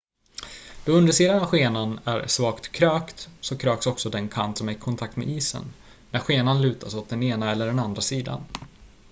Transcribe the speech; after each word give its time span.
då 0.85 0.91
undersidan 0.91 1.39
av 1.39 1.45
skenan 1.47 1.99
är 2.05 2.27
svagt 2.27 2.71
krökt 2.71 3.29
så 3.41 3.57
kröks 3.57 3.87
också 3.87 4.09
den 4.09 4.29
kant 4.29 4.57
som 4.57 4.69
är 4.69 4.73
i 4.73 4.75
kontakt 4.75 5.15
med 5.15 5.27
isen 5.27 5.65
när 6.11 6.19
skenan 6.19 6.61
lutas 6.61 6.93
åt 6.93 7.09
den 7.09 7.23
ena 7.23 7.51
eller 7.51 7.65
den 7.65 7.79
andra 7.79 8.01
sidan 8.01 8.43